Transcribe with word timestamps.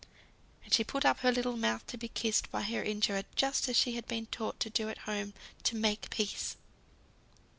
And 0.63 0.73
she 0.73 0.83
put 0.83 1.05
up 1.05 1.19
her 1.19 1.31
little 1.31 1.55
mouth 1.55 1.85
to 1.85 1.95
be 1.95 2.07
kissed 2.07 2.49
by 2.51 2.63
her 2.63 2.81
injurer, 2.81 3.21
just 3.35 3.69
as 3.69 3.77
she 3.77 3.91
had 3.93 4.07
been 4.07 4.25
taught 4.25 4.59
to 4.61 4.69
do 4.71 4.89
at 4.89 4.97
home 4.97 5.35
to 5.61 5.75
"make 5.75 6.09
peace." 6.09 6.55